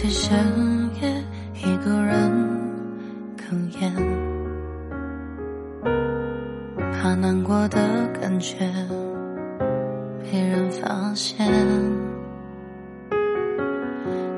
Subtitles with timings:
[0.00, 0.32] 在深
[1.02, 1.12] 夜
[1.56, 2.30] 一个人
[3.36, 3.92] 哽咽，
[6.92, 8.58] 怕难过的感觉
[10.22, 11.44] 被人发现。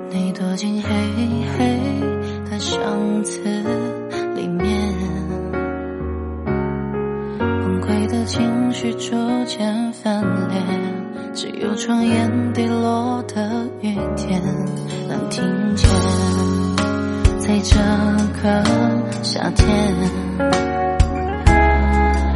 [0.09, 0.89] 你躲进黑
[1.59, 1.79] 黑
[2.51, 3.39] 的箱子
[4.35, 4.95] 里面，
[7.37, 9.15] 崩溃的情绪逐
[9.45, 10.90] 渐翻脸，
[11.33, 14.43] 只有窗沿滴落的雨点
[15.09, 15.43] 能听
[15.77, 15.89] 见。
[17.39, 17.77] 在这
[18.43, 18.65] 个
[19.23, 19.95] 夏天，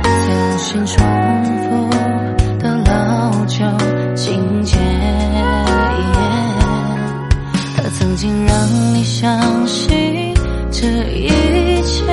[0.01, 1.05] 在无限重
[1.45, 1.91] 复
[2.59, 3.65] 的老旧
[4.15, 4.79] 情节。
[7.77, 8.55] 它曾经让
[8.95, 10.33] 你相信
[10.71, 12.05] 这一切，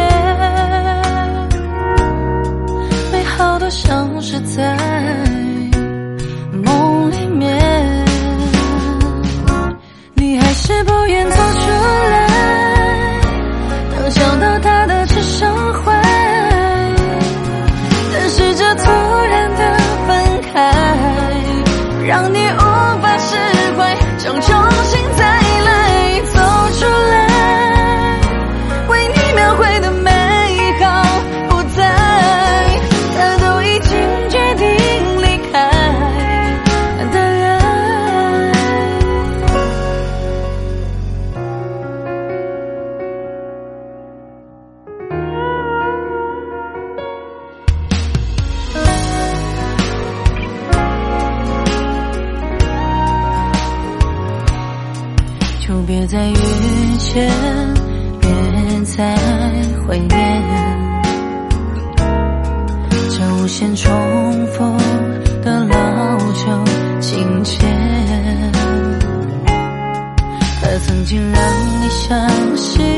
[3.11, 4.75] 美好的像是在
[10.63, 11.27] 是不愿
[55.91, 56.35] 别再遇
[56.99, 57.29] 见，
[58.21, 58.29] 别
[58.85, 59.13] 再
[59.85, 60.09] 怀念，
[63.09, 63.91] 这无限重
[64.53, 64.63] 复
[65.43, 66.45] 的老旧
[67.01, 67.57] 情节，
[70.61, 71.41] 他曾经让
[71.81, 72.90] 你伤心。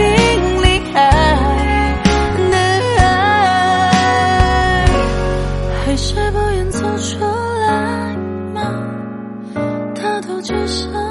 [0.00, 0.94] 定离开
[2.50, 2.56] 的
[2.98, 3.04] 爱，
[5.84, 7.24] 还是不愿走出
[7.66, 8.16] 来
[8.54, 8.58] 吗？
[9.94, 11.09] 他都只想。